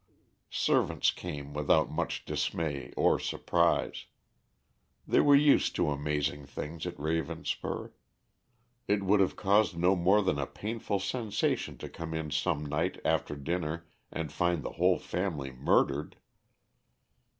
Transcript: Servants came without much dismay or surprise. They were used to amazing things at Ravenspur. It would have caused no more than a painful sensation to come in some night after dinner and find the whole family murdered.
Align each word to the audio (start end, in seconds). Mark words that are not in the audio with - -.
Servants 0.49 1.11
came 1.11 1.53
without 1.53 1.91
much 1.91 2.25
dismay 2.25 2.91
or 2.97 3.19
surprise. 3.19 4.07
They 5.07 5.19
were 5.19 5.35
used 5.35 5.75
to 5.75 5.91
amazing 5.91 6.47
things 6.47 6.87
at 6.87 6.97
Ravenspur. 6.97 7.91
It 8.87 9.03
would 9.03 9.19
have 9.19 9.35
caused 9.35 9.77
no 9.77 9.95
more 9.95 10.23
than 10.23 10.39
a 10.39 10.47
painful 10.47 10.99
sensation 11.01 11.77
to 11.77 11.87
come 11.87 12.15
in 12.15 12.31
some 12.31 12.65
night 12.65 12.99
after 13.05 13.35
dinner 13.35 13.85
and 14.11 14.31
find 14.33 14.63
the 14.63 14.71
whole 14.81 14.97
family 14.97 15.51
murdered. 15.51 16.15